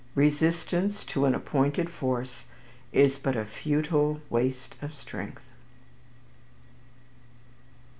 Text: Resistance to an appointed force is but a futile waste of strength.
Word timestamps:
Resistance 0.15 1.03
to 1.03 1.25
an 1.25 1.35
appointed 1.35 1.87
force 1.91 2.45
is 2.91 3.19
but 3.19 3.37
a 3.37 3.45
futile 3.45 4.19
waste 4.31 4.73
of 4.81 4.95
strength. 4.95 5.43